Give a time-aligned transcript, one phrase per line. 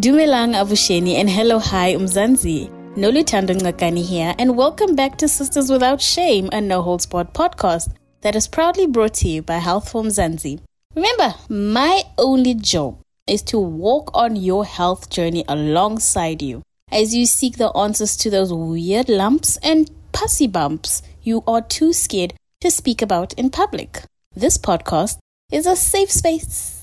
[0.00, 2.70] Dumelang Avusheni and hello hi Umzansi.
[2.96, 7.92] Noluthando Ngakani here and welcome back to Sisters Without Shame, a no holds barred podcast
[8.22, 10.58] that is proudly brought to you by Health for Mzansi.
[10.94, 17.26] Remember, my only job is to walk on your health journey alongside you as you
[17.26, 22.70] seek the answers to those weird lumps and pussy bumps you are too scared to
[22.70, 24.02] speak about in public.
[24.34, 25.18] This podcast
[25.52, 26.79] is a safe space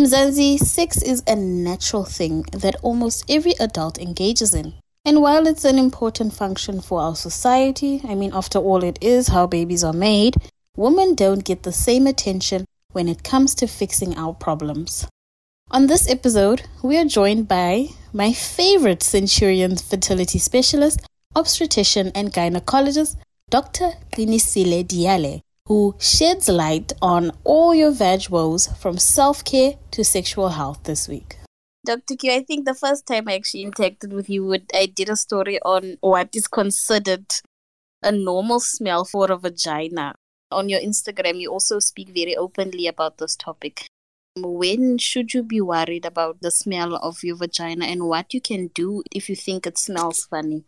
[0.00, 4.72] Mzansi, sex is a natural thing that almost every adult engages in.
[5.04, 9.28] And while it's an important function for our society, I mean, after all, it is
[9.28, 10.36] how babies are made,
[10.74, 15.06] women don't get the same attention when it comes to fixing our problems.
[15.70, 21.00] On this episode, we are joined by my favorite Centurion fertility specialist,
[21.36, 23.16] obstetrician, and gynecologist,
[23.50, 23.92] Dr.
[24.12, 30.48] Qinisile Diale who sheds light on all your veg woes from self care to sexual
[30.48, 31.36] health this week.
[31.86, 32.16] Dr.
[32.16, 35.60] Q, I think the first time I actually interacted with you, I did a story
[35.62, 37.26] on what is considered
[38.02, 40.16] a normal smell for a vagina.
[40.50, 43.86] On your Instagram, you also speak very openly about this topic.
[44.36, 48.72] When should you be worried about the smell of your vagina and what you can
[48.74, 50.64] do if you think it smells funny?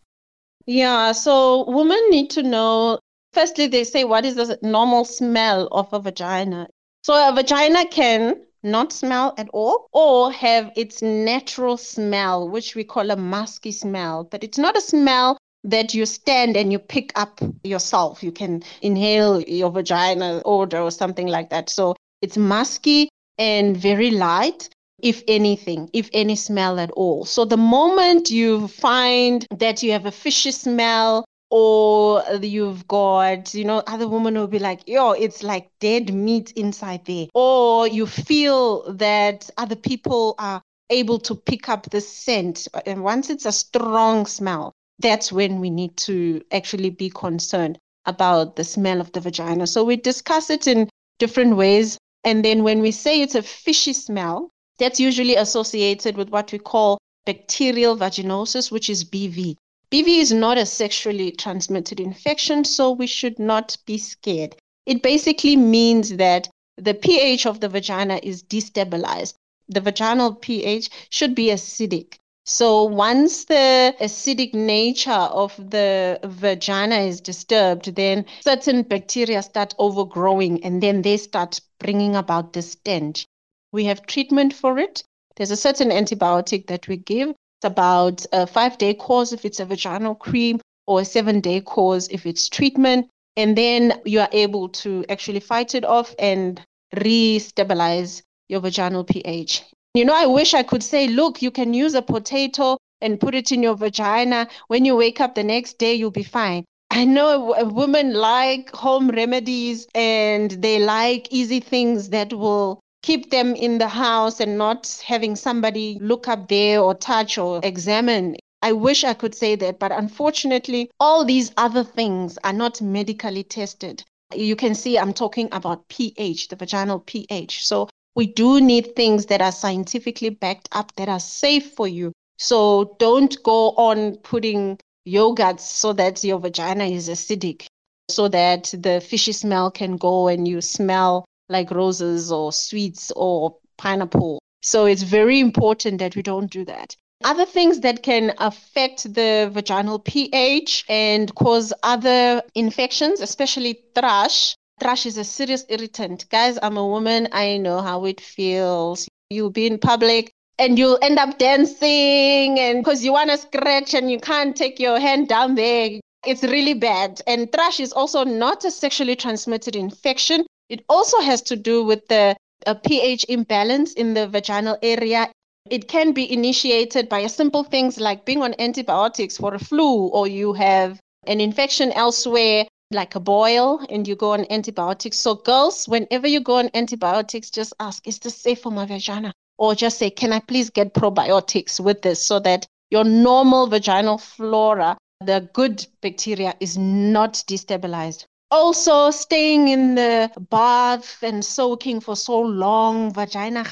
[0.65, 3.01] Yeah, so women need to know
[3.33, 6.69] Firstly, they say, what is the normal smell of a vagina?
[7.03, 12.85] So a vagina can not smell at all or have its natural smell, which we
[12.85, 14.25] call a musky smell.
[14.25, 18.23] But it's not a smell that you stand and you pick up yourself.
[18.23, 21.71] You can inhale your vagina odor or something like that.
[21.71, 24.69] So it's musky and very light
[25.03, 27.25] if anything, if any smell at all.
[27.25, 33.67] So the moment you find that you have a fishy smell or you've got, you
[33.67, 37.27] know, other women will be like, yo, it's like dead meat inside there.
[37.35, 42.69] Or you feel that other people are able to pick up the scent.
[42.87, 48.57] And once it's a strong smell, that's when we need to actually be concerned about
[48.57, 49.67] the smell of the vagina.
[49.67, 50.89] So we discuss it in
[51.19, 51.99] different ways.
[52.25, 54.49] And then when we say it's a fishy smell,
[54.79, 56.97] that's usually associated with what we call
[57.27, 59.57] bacterial vaginosis, which is BV.
[59.93, 64.57] BV is not a sexually transmitted infection, so we should not be scared.
[64.87, 66.49] It basically means that
[66.79, 69.35] the pH of the vagina is destabilized.
[69.69, 72.15] The vaginal pH should be acidic.
[72.47, 80.65] So once the acidic nature of the vagina is disturbed, then certain bacteria start overgrowing
[80.65, 83.27] and then they start bringing about the stench.
[83.73, 85.05] We have treatment for it.
[85.37, 87.35] There's a certain antibiotic that we give
[87.65, 92.09] about a five day course if it's a vaginal cream or a seven day course
[92.11, 93.09] if it's treatment.
[93.37, 96.61] And then you are able to actually fight it off and
[97.03, 99.65] re-stabilize your vaginal pH.
[99.95, 103.35] You know, I wish I could say, look, you can use a potato and put
[103.35, 104.49] it in your vagina.
[104.69, 106.65] When you wake up the next day, you'll be fine.
[106.91, 113.55] I know women like home remedies and they like easy things that will keep them
[113.55, 118.37] in the house and not having somebody look up there or touch or examine.
[118.63, 123.43] I wish I could say that, but unfortunately, all these other things are not medically
[123.43, 124.05] tested.
[124.35, 127.67] You can see I'm talking about pH, the vaginal pH.
[127.67, 132.13] So we do need things that are scientifically backed up, that are safe for you.
[132.39, 137.67] So don't go on putting yogurts so that your vagina is acidic,
[138.09, 143.57] so that the fishy smell can go and you smell like roses or sweets or
[143.77, 144.41] pineapple.
[144.63, 146.97] So it's very important that we don't do that.
[147.25, 154.57] Other things that can affect the vaginal pH and cause other infections, especially thrush.
[154.81, 156.29] Thrush is a serious irritant.
[156.31, 157.29] Guys, I'm a woman.
[157.31, 159.07] I know how it feels.
[159.31, 163.95] You'll be in public and you'll end up dancing and because you want to scratch
[163.95, 166.01] and you can't take your hand down there.
[166.27, 167.21] It's really bad.
[167.27, 170.45] And thrush is also not a sexually transmitted infection.
[170.73, 172.35] It also has to do with the
[172.67, 175.31] uh, pH imbalance in the vaginal area.
[175.69, 180.27] It can be initiated by simple things like being on antibiotics for a flu, or
[180.27, 185.19] you have an infection elsewhere, like a boil, and you go on antibiotics.
[185.19, 189.35] So, girls, whenever you go on antibiotics, just ask, is this safe for my vagina?
[189.59, 194.17] Or just say, can I please get probiotics with this so that your normal vaginal
[194.17, 202.15] flora, the good bacteria, is not destabilized also staying in the bath and soaking for
[202.15, 203.65] so long, vagina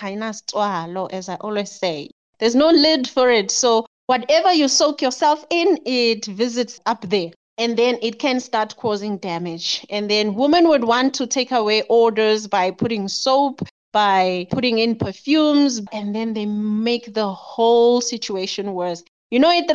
[1.12, 2.10] as I always say.
[2.38, 3.50] There's no lid for it.
[3.50, 7.30] So whatever you soak yourself in, it visits up there.
[7.58, 9.84] And then it can start causing damage.
[9.90, 13.60] And then women would want to take away odors by putting soap,
[13.92, 19.04] by putting in perfumes, and then they make the whole situation worse.
[19.30, 19.68] You know, it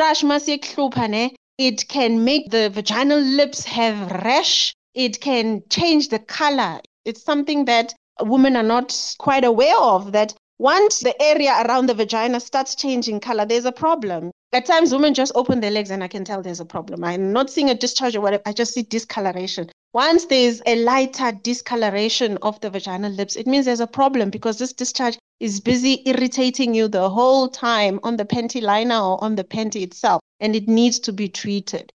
[1.57, 4.74] it can make the vaginal lips have rash.
[4.95, 6.79] It can change the color.
[7.03, 11.93] It's something that women are not quite aware of that once the area around the
[11.93, 14.31] vagina starts changing color, there's a problem.
[14.53, 17.03] At times, women just open their legs and I can tell there's a problem.
[17.03, 19.69] I'm not seeing a discharge or whatever, I just see discoloration.
[19.91, 24.57] Once there's a lighter discoloration of the vaginal lips, it means there's a problem because
[24.57, 29.35] this discharge is busy irritating you the whole time on the panty liner or on
[29.35, 31.91] the panty itself, and it needs to be treated.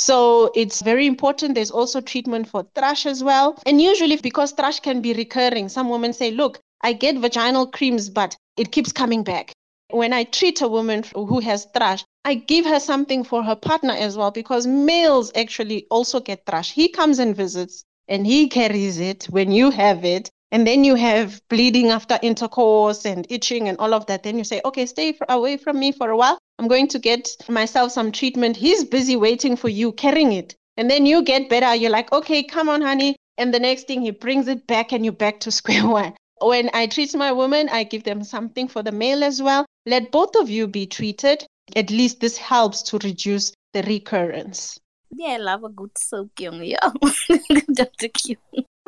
[0.00, 1.54] So it's very important.
[1.54, 3.60] There's also treatment for thrush as well.
[3.66, 8.08] And usually, because thrush can be recurring, some women say, Look, I get vaginal creams,
[8.08, 9.52] but it keeps coming back.
[9.90, 13.92] When I treat a woman who has thrush, I give her something for her partner
[13.92, 16.72] as well because males actually also get thrush.
[16.72, 20.30] He comes and visits and he carries it when you have it.
[20.52, 24.24] And then you have bleeding after intercourse and itching and all of that.
[24.24, 26.38] Then you say, okay, stay away from me for a while.
[26.58, 28.56] I'm going to get myself some treatment.
[28.56, 30.56] He's busy waiting for you, carrying it.
[30.76, 31.74] And then you get better.
[31.74, 33.16] You're like, okay, come on, honey.
[33.38, 36.14] And the next thing, he brings it back and you're back to square one.
[36.40, 39.66] When I treat my women, I give them something for the male as well.
[39.86, 41.44] Let both of you be treated.
[41.76, 44.78] At least this helps to reduce the recurrence.
[45.10, 46.60] Yeah, I love a good soak, young.
[46.62, 46.90] Yeah,
[47.72, 48.08] Dr.
[48.08, 48.36] Q.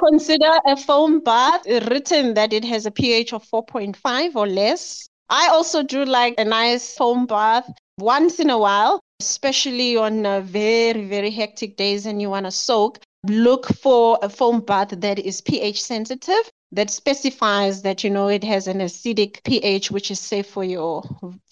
[0.05, 5.09] Consider a foam bath written that it has a pH of 4.5 or less.
[5.31, 10.41] I also do like a nice foam bath once in a while, especially on uh,
[10.41, 12.99] very, very hectic days and you want to soak.
[13.29, 18.43] Look for a foam bath that is pH sensitive, that specifies that, you know, it
[18.43, 21.03] has an acidic pH, which is safe for your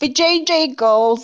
[0.02, 1.22] VJJ girls.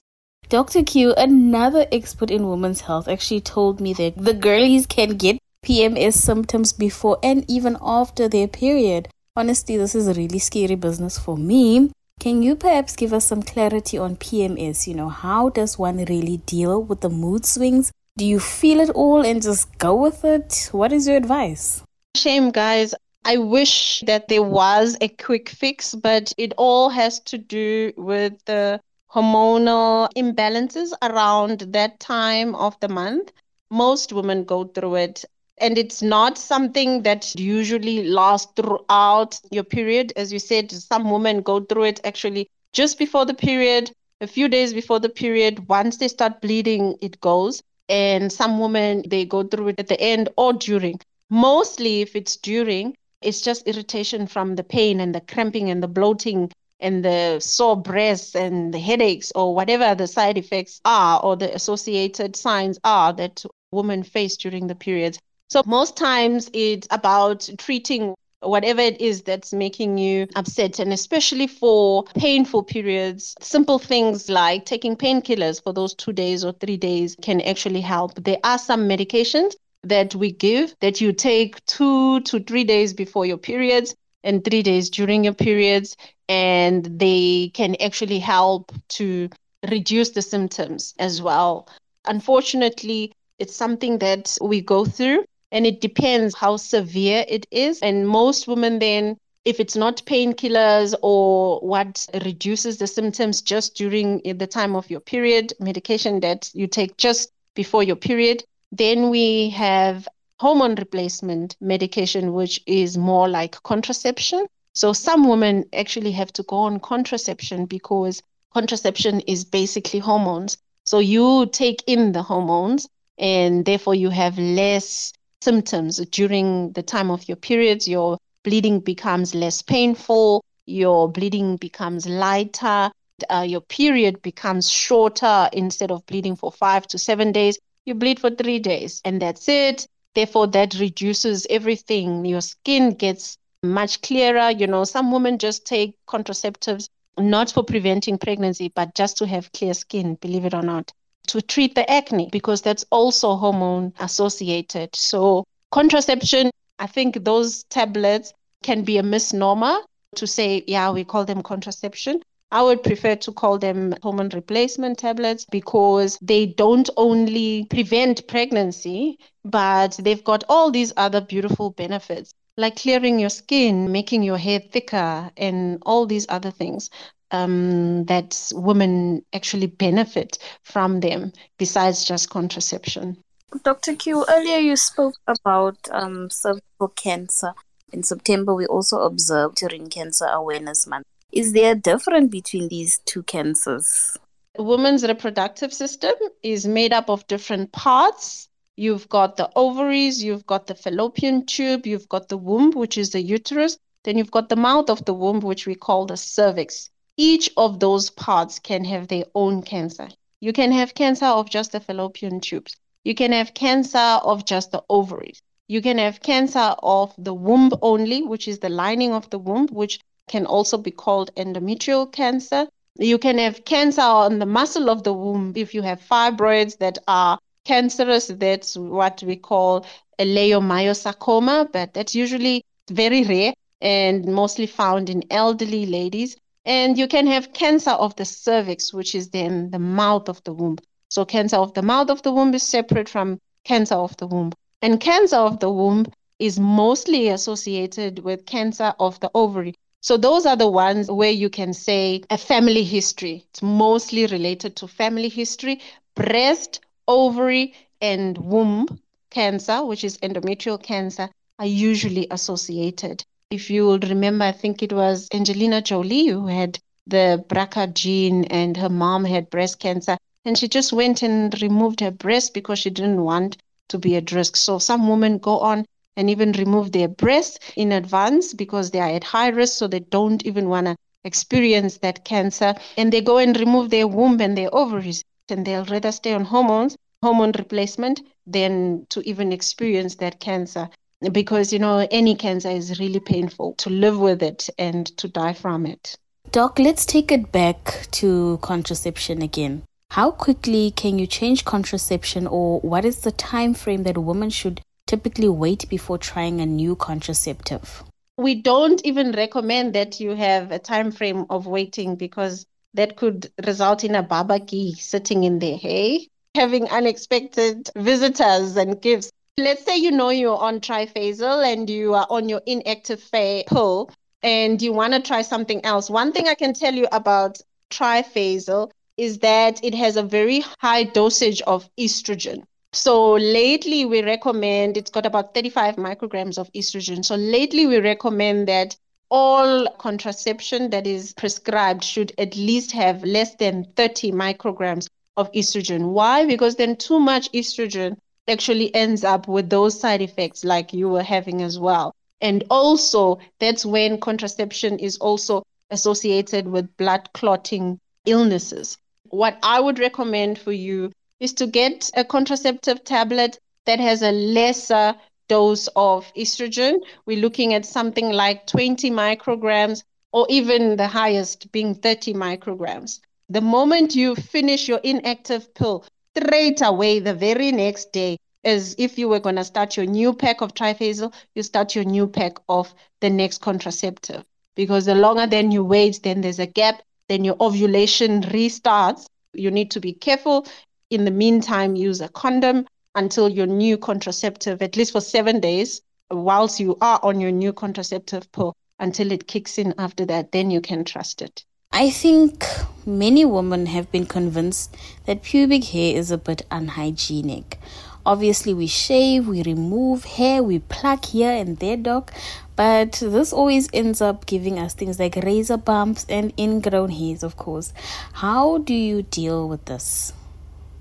[0.48, 0.84] Dr.
[0.84, 6.12] Q, another expert in women's health, actually told me that the girlies can get PMS
[6.12, 9.08] symptoms before and even after their period.
[9.34, 11.90] Honestly, this is a really scary business for me.
[12.20, 14.86] Can you perhaps give us some clarity on PMS?
[14.86, 17.90] You know, how does one really deal with the mood swings?
[18.16, 20.68] Do you feel it all and just go with it?
[20.70, 21.82] What is your advice?
[22.16, 22.94] Shame, guys.
[23.24, 28.34] I wish that there was a quick fix, but it all has to do with
[28.44, 28.80] the
[29.12, 33.32] hormonal imbalances around that time of the month.
[33.68, 35.24] Most women go through it
[35.58, 40.12] and it's not something that usually lasts throughout your period.
[40.16, 44.48] As you said, some women go through it actually just before the period, a few
[44.48, 45.68] days before the period.
[45.68, 47.62] Once they start bleeding, it goes.
[47.88, 51.00] And some women, they go through it at the end or during.
[51.30, 55.88] Mostly, if it's during, it's just irritation from the pain and the cramping and the
[55.88, 56.50] bloating
[56.80, 61.54] and the sore breasts and the headaches or whatever the side effects are or the
[61.54, 63.42] associated signs are that
[63.72, 65.18] women face during the periods.
[65.48, 70.80] So most times it's about treating whatever it is that's making you upset.
[70.80, 76.52] And especially for painful periods, simple things like taking painkillers for those two days or
[76.52, 78.14] three days can actually help.
[78.16, 79.54] There are some medications
[79.84, 83.94] that we give that you take two to three days before your periods
[84.24, 85.96] and three days during your periods.
[86.28, 89.30] And they can actually help to
[89.70, 91.68] reduce the symptoms as well.
[92.04, 97.80] Unfortunately, it's something that we go through and it depends how severe it is.
[97.80, 104.20] And most women then if it's not painkillers or what reduces the symptoms just during
[104.24, 109.50] the time of your period, medication that you take just before your period, then we
[109.50, 110.08] have
[110.40, 114.46] hormone replacement medication, which is more like contraception.
[114.72, 118.22] So some women actually have to go on contraception because
[118.52, 120.58] contraception is basically hormones.
[120.82, 125.12] So you take in the hormones and therefore you have less
[125.46, 127.86] symptoms during the time of your periods.
[127.86, 132.90] Your bleeding becomes less painful, your bleeding becomes lighter,
[133.30, 135.48] uh, your period becomes shorter.
[135.52, 139.48] Instead of bleeding for five to seven days, you bleed for three days, and that's
[139.48, 139.86] it.
[140.16, 142.24] Therefore, that reduces everything.
[142.24, 144.50] Your skin gets much clearer.
[144.50, 146.88] You know, some women just take contraceptives
[147.18, 150.92] not for preventing pregnancy, but just to have clear skin, believe it or not
[151.26, 154.94] to treat the acne because that's also hormone associated.
[154.94, 159.78] So, contraception, I think those tablets can be a misnomer
[160.16, 162.22] to say, yeah, we call them contraception.
[162.50, 169.18] I would prefer to call them hormone replacement tablets because they don't only prevent pregnancy,
[169.44, 174.60] but they've got all these other beautiful benefits like clearing your skin, making your hair
[174.60, 176.90] thicker, and all these other things.
[177.30, 183.16] Um, that women actually benefit from them besides just contraception.
[183.62, 183.94] Dr.
[183.94, 187.54] Q, earlier you spoke about um, cervical cancer.
[187.92, 191.06] In September, we also observed during Cancer Awareness Month.
[191.32, 194.18] Is there a difference between these two cancers?
[194.58, 198.48] woman's reproductive system is made up of different parts.
[198.76, 203.10] You've got the ovaries, you've got the fallopian tube, you've got the womb, which is
[203.10, 206.90] the uterus, then you've got the mouth of the womb, which we call the cervix.
[207.18, 210.08] Each of those parts can have their own cancer.
[210.40, 212.76] You can have cancer of just the fallopian tubes.
[213.04, 215.40] You can have cancer of just the ovaries.
[215.68, 219.66] You can have cancer of the womb only, which is the lining of the womb,
[219.68, 222.68] which can also be called endometrial cancer.
[222.98, 226.98] You can have cancer on the muscle of the womb if you have fibroids that
[227.08, 228.26] are cancerous.
[228.28, 229.86] That's what we call
[230.18, 236.36] a leiomyosarcoma, but that's usually very rare and mostly found in elderly ladies.
[236.66, 240.52] And you can have cancer of the cervix, which is then the mouth of the
[240.52, 240.76] womb.
[241.08, 244.52] So, cancer of the mouth of the womb is separate from cancer of the womb.
[244.82, 246.06] And cancer of the womb
[246.38, 249.74] is mostly associated with cancer of the ovary.
[250.00, 253.44] So those are the ones where you can say a family history.
[253.50, 255.80] It's mostly related to family history,
[256.14, 263.24] breast, ovary, and womb cancer, which is endometrial cancer, are usually associated.
[263.50, 268.44] If you will remember, I think it was Angelina Jolie who had the BRCA gene
[268.46, 270.16] and her mom had breast cancer.
[270.44, 273.56] And she just went and removed her breast because she didn't want
[273.88, 274.56] to be at risk.
[274.56, 275.84] So some women go on
[276.16, 280.00] and even remove their breast in advance because they are at high risk, so they
[280.00, 282.74] don't even want to experience that cancer.
[282.96, 286.44] And they go and remove their womb and their ovaries, and they'll rather stay on
[286.44, 290.88] hormones, hormone replacement, than to even experience that cancer.
[291.32, 295.52] Because, you know, any cancer is really painful to live with it and to die
[295.52, 296.16] from it.
[296.50, 299.82] Doc, let's take it back to contraception again.
[300.10, 304.50] How quickly can you change contraception or what is the time frame that a woman
[304.50, 308.04] should typically wait before trying a new contraceptive?
[308.38, 313.50] We don't even recommend that you have a time frame of waiting because that could
[313.66, 316.28] result in a babaki sitting in there, hey?
[316.54, 319.30] Having unexpected visitors and gifts.
[319.58, 324.10] Let's say you know you're on Triphasil and you are on your inactive pill
[324.42, 326.10] and you want to try something else.
[326.10, 327.58] One thing I can tell you about
[327.90, 332.64] Triphasil is that it has a very high dosage of estrogen.
[332.92, 337.24] So lately we recommend it's got about 35 micrograms of estrogen.
[337.24, 338.94] So lately we recommend that
[339.30, 345.08] all contraception that is prescribed should at least have less than 30 micrograms
[345.38, 346.10] of estrogen.
[346.10, 346.44] Why?
[346.44, 348.18] Because then too much estrogen
[348.48, 352.14] actually ends up with those side effects like you were having as well.
[352.40, 358.98] And also, that's when contraception is also associated with blood clotting illnesses.
[359.30, 364.32] What I would recommend for you is to get a contraceptive tablet that has a
[364.32, 365.14] lesser
[365.48, 367.00] dose of estrogen.
[367.24, 373.20] We're looking at something like 20 micrograms or even the highest being 30 micrograms.
[373.48, 376.04] The moment you finish your inactive pill,
[376.36, 380.34] straight away, the very next day, as if you were going to start your new
[380.34, 384.44] pack of Triphasil, you start your new pack of the next contraceptive.
[384.74, 389.26] Because the longer then you wait, then there's a gap, then your ovulation restarts.
[389.54, 390.66] You need to be careful
[391.10, 396.02] in the meantime, use a condom until your new contraceptive, at least for seven days,
[396.30, 400.70] whilst you are on your new contraceptive pill, until it kicks in after that, then
[400.70, 401.64] you can trust it.
[401.96, 402.66] I think
[403.06, 407.78] many women have been convinced that pubic hair is a bit unhygienic.
[408.26, 412.34] Obviously, we shave, we remove hair, we pluck here and there, doc,
[412.76, 417.56] but this always ends up giving us things like razor bumps and ingrown hairs, of
[417.56, 417.94] course.
[418.34, 420.34] How do you deal with this?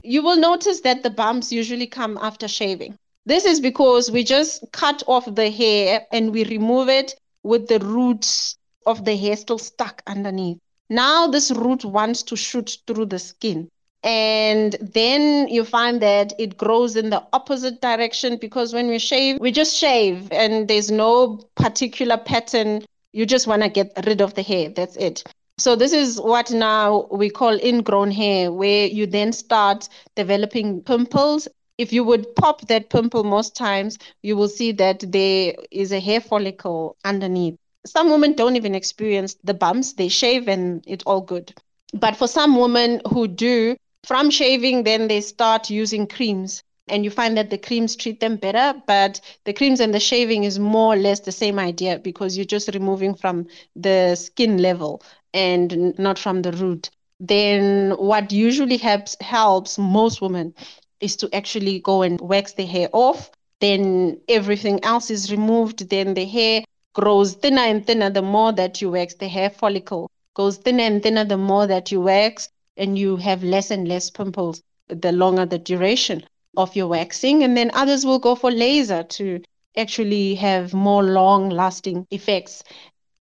[0.05, 2.95] you will notice that the bumps usually come after shaving.
[3.25, 7.79] This is because we just cut off the hair and we remove it with the
[7.79, 10.59] roots of the hair still stuck underneath.
[10.89, 13.69] Now, this root wants to shoot through the skin.
[14.03, 19.39] And then you find that it grows in the opposite direction because when we shave,
[19.39, 22.85] we just shave and there's no particular pattern.
[23.13, 24.69] You just want to get rid of the hair.
[24.69, 25.23] That's it.
[25.57, 31.47] So this is what now we call ingrown hair, where you then start developing pimples.
[31.77, 35.99] If you would pop that pimple most times, you will see that there is a
[35.99, 37.55] hair follicle underneath.
[37.85, 39.93] Some women don't even experience the bumps.
[39.93, 41.53] They shave and it's all good.
[41.93, 47.09] But for some women who do, from shaving, then they start using creams and you
[47.09, 50.93] find that the creams treat them better but the creams and the shaving is more
[50.93, 55.01] or less the same idea because you're just removing from the skin level
[55.33, 56.89] and not from the root,
[57.19, 60.53] then what usually helps helps most women
[61.01, 63.29] is to actually go and wax the hair off.
[63.59, 65.89] Then everything else is removed.
[65.89, 66.63] Then the hair
[66.95, 69.13] grows thinner and thinner the more that you wax.
[69.13, 73.43] The hair follicle goes thinner and thinner the more that you wax, and you have
[73.43, 76.23] less and less pimples the longer the duration
[76.57, 77.43] of your waxing.
[77.43, 79.41] And then others will go for laser to
[79.77, 82.63] actually have more long lasting effects.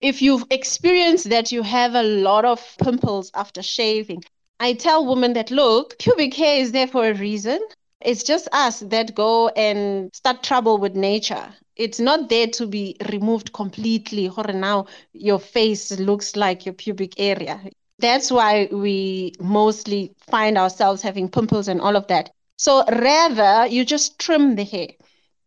[0.00, 4.23] If you've experienced that you have a lot of pimples after shaving,
[4.61, 7.61] I tell women that look, pubic hair is there for a reason.
[8.00, 11.55] It's just us that go and start trouble with nature.
[11.76, 14.29] It's not there to be removed completely.
[14.29, 17.61] Or now your face looks like your pubic area.
[17.99, 22.31] That's why we mostly find ourselves having pimples and all of that.
[22.57, 24.88] So rather, you just trim the hair.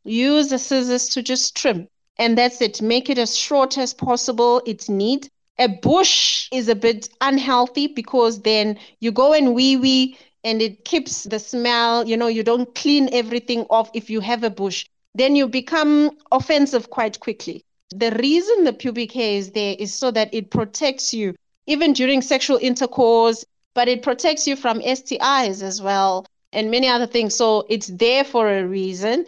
[0.03, 1.87] Use the scissors to just trim.
[2.17, 2.81] And that's it.
[2.81, 4.61] Make it as short as possible.
[4.65, 5.29] It's neat.
[5.57, 10.85] A bush is a bit unhealthy because then you go and wee wee and it
[10.85, 12.07] keeps the smell.
[12.07, 14.85] You know, you don't clean everything off if you have a bush.
[15.15, 17.63] Then you become offensive quite quickly.
[17.89, 21.33] The reason the pubic hair is there is so that it protects you
[21.67, 23.43] even during sexual intercourse,
[23.73, 27.33] but it protects you from STIs as well and many other things.
[27.33, 29.25] So it's there for a reason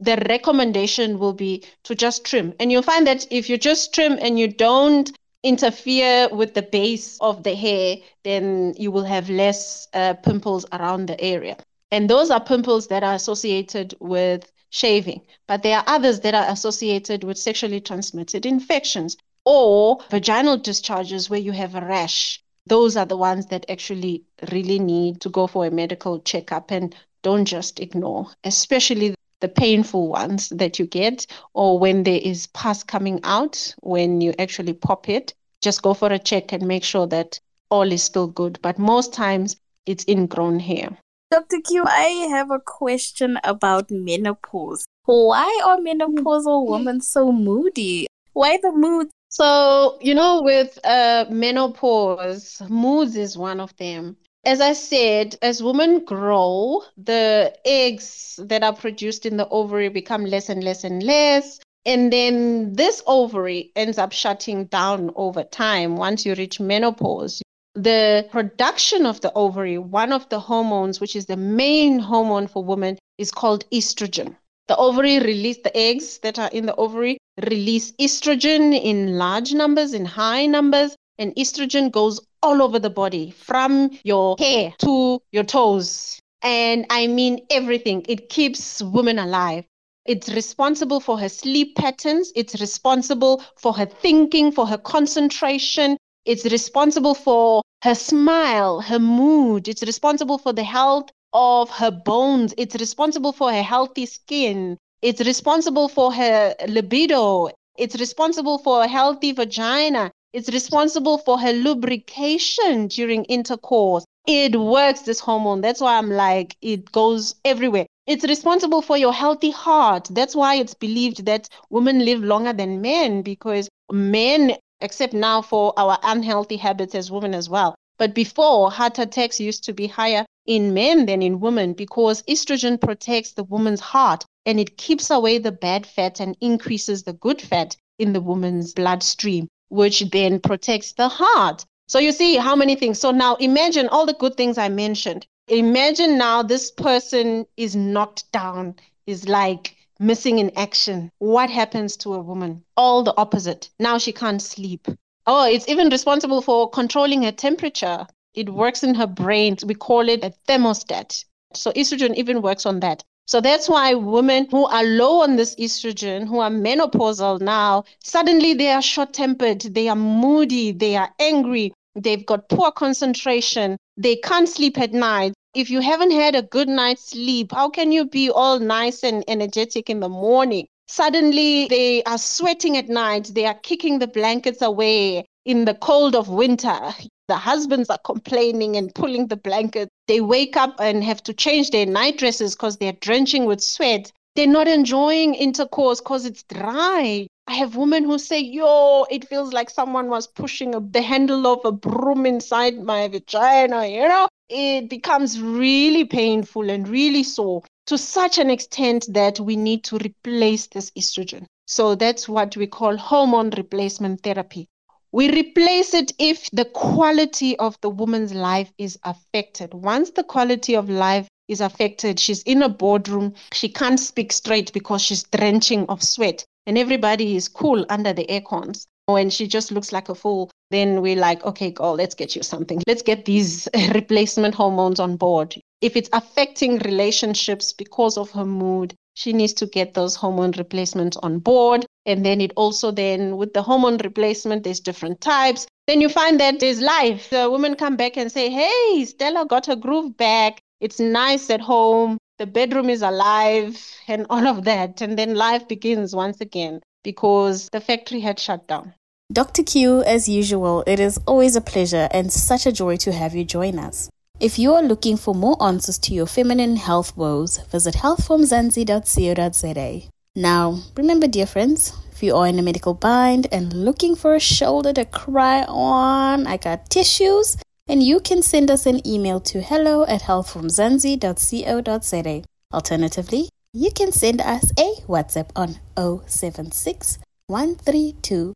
[0.00, 2.52] the recommendation will be to just trim.
[2.58, 5.10] And you'll find that if you just trim and you don't
[5.44, 11.06] interfere with the base of the hair, then you will have less uh, pimples around
[11.06, 11.56] the area.
[11.90, 15.20] And those are pimples that are associated with shaving.
[15.46, 21.38] But there are others that are associated with sexually transmitted infections or vaginal discharges where
[21.38, 22.42] you have a rash.
[22.66, 26.94] Those are the ones that actually really need to go for a medical checkup and
[27.22, 32.82] don't just ignore, especially the painful ones that you get, or when there is pus
[32.82, 37.06] coming out when you actually pop it, just go for a check and make sure
[37.08, 37.38] that
[37.68, 38.58] all is still good.
[38.62, 40.96] But most times it's ingrown hair.
[41.32, 41.62] Dr.
[41.62, 44.84] Q, I have a question about menopause.
[45.06, 48.06] Why are menopausal women so moody?
[48.34, 49.08] Why the mood?
[49.30, 55.62] So, you know, with uh, menopause, moods is one of them as I said, as
[55.62, 61.02] women grow, the eggs that are produced in the ovary become less and less and
[61.02, 61.60] less.
[61.86, 67.40] And then this ovary ends up shutting down over time once you reach menopause.
[67.74, 72.62] The production of the ovary, one of the hormones, which is the main hormone for
[72.62, 74.36] women, is called estrogen.
[74.68, 79.94] The ovary release the eggs that are in the ovary release estrogen in large numbers,
[79.94, 85.44] in high numbers, and estrogen goes all over the body from your hair to your
[85.44, 86.18] toes.
[86.42, 88.04] And I mean everything.
[88.08, 89.64] It keeps women alive.
[90.04, 92.32] It's responsible for her sleep patterns.
[92.34, 95.96] It's responsible for her thinking, for her concentration.
[96.24, 99.66] It's responsible for her smile, her mood.
[99.66, 102.54] It's responsible for the health of her bones.
[102.56, 104.78] It's responsible for her healthy skin.
[105.02, 107.48] It's responsible for her libido.
[107.76, 110.12] It's responsible for a healthy vagina.
[110.32, 114.04] It's responsible for her lubrication during intercourse.
[114.26, 115.60] It works, this hormone.
[115.60, 117.86] That's why I'm like, it goes everywhere.
[118.06, 120.08] It's responsible for your healthy heart.
[120.10, 125.72] That's why it's believed that women live longer than men because men, except now for
[125.78, 127.74] our unhealthy habits as women as well.
[127.98, 132.80] But before, heart attacks used to be higher in men than in women because estrogen
[132.80, 137.40] protects the woman's heart and it keeps away the bad fat and increases the good
[137.40, 141.64] fat in the woman's bloodstream which then protects the heart.
[141.86, 142.98] So you see how many things.
[142.98, 145.26] So now imagine all the good things I mentioned.
[145.48, 151.10] Imagine now this person is knocked down, is like missing in action.
[151.18, 152.64] What happens to a woman?
[152.76, 153.70] All the opposite.
[153.78, 154.88] Now she can't sleep.
[155.26, 158.06] Oh, it's even responsible for controlling her temperature.
[158.34, 159.56] It works in her brain.
[159.64, 161.24] We call it a thermostat.
[161.54, 163.04] So estrogen even works on that.
[163.26, 168.52] So that's why women who are low on this estrogen, who are menopausal now, suddenly
[168.54, 174.16] they are short tempered, they are moody, they are angry, they've got poor concentration, they
[174.16, 175.34] can't sleep at night.
[175.54, 179.22] If you haven't had a good night's sleep, how can you be all nice and
[179.28, 180.66] energetic in the morning?
[180.88, 186.16] Suddenly they are sweating at night, they are kicking the blankets away in the cold
[186.16, 186.94] of winter.
[187.28, 189.90] The husbands are complaining and pulling the blanket.
[190.08, 194.10] They wake up and have to change their night dresses because they're drenching with sweat.
[194.34, 197.26] They're not enjoying intercourse because it's dry.
[197.46, 201.46] I have women who say, Yo, it feels like someone was pushing a, the handle
[201.46, 203.86] of a broom inside my vagina.
[203.86, 209.56] You know, it becomes really painful and really sore to such an extent that we
[209.56, 211.46] need to replace this estrogen.
[211.66, 214.68] So that's what we call hormone replacement therapy
[215.12, 219.74] We replace it if the quality of the woman's life is affected.
[219.74, 224.72] Once the quality of life is affected, she's in a boardroom, she can't speak straight
[224.72, 228.86] because she's drenching of sweat, and everybody is cool under the air cons.
[229.06, 232.42] When she just looks like a fool, then we're like, okay, girl, let's get you
[232.42, 232.80] something.
[232.88, 235.56] Let's get these replacement hormones on board.
[235.80, 241.16] If it's affecting relationships because of her mood, she needs to get those hormone replacements
[241.18, 241.84] on board.
[242.06, 245.66] And then it also then with the hormone replacement, there's different types.
[245.86, 247.28] Then you find that there's life.
[247.30, 250.60] The women come back and say, Hey, Stella got her groove back.
[250.80, 252.18] It's nice at home.
[252.38, 255.00] The bedroom is alive and all of that.
[255.00, 258.94] And then life begins once again because the factory had shut down.
[259.32, 259.62] Dr.
[259.62, 263.44] Q, as usual, it is always a pleasure and such a joy to have you
[263.44, 264.10] join us.
[264.40, 270.08] If you are looking for more answers to your feminine health woes, visit healthformzansi.co.za.
[270.34, 274.40] Now, remember, dear friends, if you are in a medical bind and looking for a
[274.40, 277.56] shoulder to cry on, I got tissues,
[277.88, 282.44] and you can send us an email to hello at healthformzansi.co.za.
[282.72, 285.80] Alternatively, you can send us a WhatsApp on
[286.26, 288.54] 076 132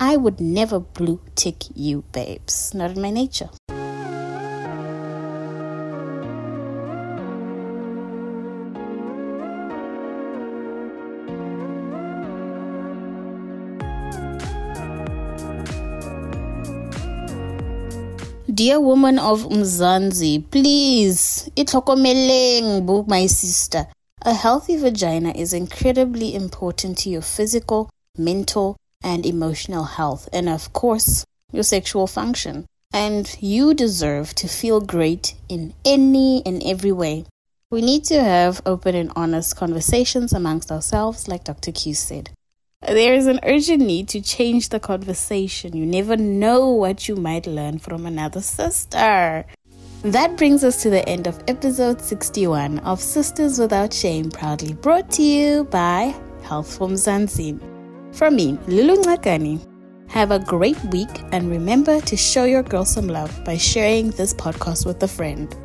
[0.00, 2.72] I would never blue tick you, babes.
[2.74, 3.50] Not in my nature.
[18.54, 23.88] Dear woman of Mzansi, please, itlokomeleng, my sister.
[24.22, 30.72] A healthy vagina is incredibly important to your physical, mental, and emotional health, and of
[30.72, 32.66] course, your sexual function.
[32.92, 37.24] And you deserve to feel great in any and every way.
[37.72, 41.72] We need to have open and honest conversations amongst ourselves, like Dr.
[41.72, 42.30] Q said.
[42.86, 45.74] There is an urgent need to change the conversation.
[45.74, 49.46] You never know what you might learn from another sister.
[50.02, 55.10] That brings us to the end of episode 61 of Sisters Without Shame, proudly brought
[55.12, 57.58] to you by Health for Mzansi.
[58.14, 59.66] From me, Lulu Ngakani.
[60.08, 64.34] Have a great week and remember to show your girl some love by sharing this
[64.34, 65.56] podcast with a friend.